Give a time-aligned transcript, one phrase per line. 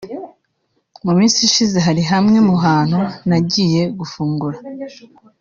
[1.05, 4.57] «Mu minsi ishize hari hamwe mu hantu nagiye gufungura